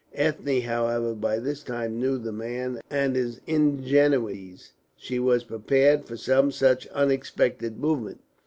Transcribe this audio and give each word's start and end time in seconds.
Ethne, 0.15 0.61
however, 0.61 1.13
by 1.13 1.37
this 1.37 1.61
time 1.61 1.99
knew 1.99 2.17
the 2.17 2.31
man 2.31 2.81
and 2.89 3.15
his 3.15 3.39
ingenuities; 3.45 4.73
she 4.95 5.19
was 5.19 5.43
prepared 5.43 6.05
for 6.05 6.17
some 6.17 6.49
such 6.51 6.87
unexpected 6.87 7.79
movement. 7.79 8.19